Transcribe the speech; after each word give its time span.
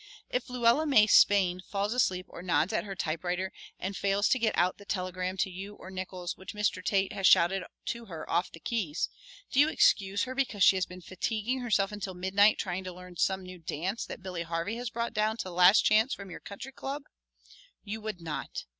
If 0.31 0.49
Luella 0.49 0.87
May 0.87 1.05
Spain 1.05 1.61
falls 1.63 1.93
asleep 1.93 2.25
or 2.27 2.41
nods 2.41 2.73
at 2.73 2.85
her 2.85 2.95
typewriter 2.95 3.53
and 3.77 3.95
fails 3.95 4.27
to 4.29 4.39
get 4.39 4.57
out 4.57 4.79
the 4.79 4.83
telegram 4.83 5.37
to 5.37 5.49
you 5.51 5.75
or 5.75 5.91
Nickols 5.91 6.35
which 6.35 6.55
Mr. 6.55 6.83
Tate 6.83 7.13
has 7.13 7.27
shouted 7.27 7.63
to 7.85 8.05
her 8.05 8.27
off 8.27 8.51
the 8.51 8.59
keys, 8.59 9.09
do 9.51 9.59
you 9.59 9.69
excuse 9.69 10.23
her 10.23 10.33
because 10.33 10.63
she 10.63 10.75
has 10.75 10.87
been 10.87 11.01
fatiguing 11.03 11.59
herself 11.59 11.91
until 11.91 12.15
midnight 12.15 12.57
trying 12.57 12.83
to 12.85 12.91
learn 12.91 13.17
some 13.17 13.43
new 13.43 13.59
dance 13.59 14.03
that 14.07 14.23
Billy 14.23 14.41
Harvey 14.41 14.75
has 14.77 14.89
brought 14.89 15.13
down 15.13 15.37
to 15.37 15.43
the 15.43 15.51
Last 15.51 15.81
Chance 15.85 16.15
from 16.15 16.31
your 16.31 16.39
Country 16.39 16.71
Club? 16.71 17.03
You 17.83 18.01
would 18.01 18.21
not! 18.21 18.65